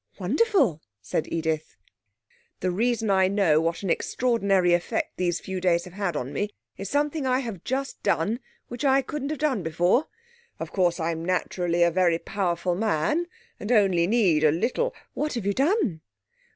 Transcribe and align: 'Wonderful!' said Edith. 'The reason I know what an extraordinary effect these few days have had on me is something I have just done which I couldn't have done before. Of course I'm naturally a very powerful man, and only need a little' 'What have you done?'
'Wonderful!' 0.17 0.81
said 0.99 1.31
Edith. 1.31 1.77
'The 2.59 2.71
reason 2.71 3.11
I 3.11 3.27
know 3.27 3.61
what 3.61 3.83
an 3.83 3.91
extraordinary 3.91 4.73
effect 4.73 5.15
these 5.17 5.39
few 5.39 5.61
days 5.61 5.83
have 5.83 5.93
had 5.93 6.15
on 6.17 6.33
me 6.33 6.49
is 6.75 6.89
something 6.89 7.27
I 7.27 7.37
have 7.41 7.63
just 7.63 8.01
done 8.01 8.39
which 8.67 8.83
I 8.83 9.03
couldn't 9.03 9.29
have 9.29 9.37
done 9.37 9.61
before. 9.61 10.07
Of 10.59 10.71
course 10.71 10.99
I'm 10.99 11.23
naturally 11.23 11.83
a 11.83 11.91
very 11.91 12.17
powerful 12.17 12.73
man, 12.73 13.27
and 13.59 13.71
only 13.71 14.07
need 14.07 14.43
a 14.43 14.49
little' 14.51 14.95
'What 15.13 15.35
have 15.35 15.45
you 15.45 15.53
done?' 15.53 16.01